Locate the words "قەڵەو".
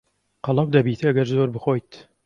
0.45-0.67